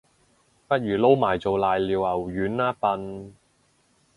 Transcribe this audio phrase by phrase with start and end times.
[0.67, 3.35] 不如撈埋做瀨尿牛丸吖笨